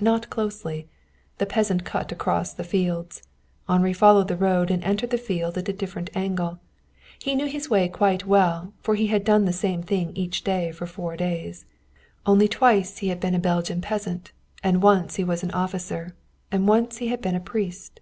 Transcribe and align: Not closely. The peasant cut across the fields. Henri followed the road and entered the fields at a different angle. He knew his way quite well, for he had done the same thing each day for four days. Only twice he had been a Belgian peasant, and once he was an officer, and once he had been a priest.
Not 0.00 0.30
closely. 0.30 0.88
The 1.38 1.46
peasant 1.46 1.84
cut 1.84 2.10
across 2.10 2.52
the 2.52 2.64
fields. 2.64 3.22
Henri 3.68 3.92
followed 3.92 4.26
the 4.26 4.34
road 4.36 4.68
and 4.68 4.82
entered 4.82 5.10
the 5.10 5.16
fields 5.16 5.56
at 5.58 5.68
a 5.68 5.72
different 5.72 6.10
angle. 6.12 6.58
He 7.20 7.36
knew 7.36 7.46
his 7.46 7.70
way 7.70 7.88
quite 7.88 8.26
well, 8.26 8.72
for 8.80 8.96
he 8.96 9.06
had 9.06 9.22
done 9.24 9.44
the 9.44 9.52
same 9.52 9.84
thing 9.84 10.10
each 10.16 10.42
day 10.42 10.72
for 10.72 10.86
four 10.88 11.16
days. 11.16 11.66
Only 12.26 12.48
twice 12.48 12.98
he 12.98 13.10
had 13.10 13.20
been 13.20 13.36
a 13.36 13.38
Belgian 13.38 13.80
peasant, 13.80 14.32
and 14.60 14.82
once 14.82 15.14
he 15.14 15.22
was 15.22 15.44
an 15.44 15.52
officer, 15.52 16.16
and 16.50 16.66
once 16.66 16.96
he 16.96 17.06
had 17.06 17.20
been 17.22 17.36
a 17.36 17.40
priest. 17.40 18.00